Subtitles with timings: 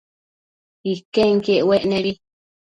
[0.91, 2.11] Iquenquiec uec nebi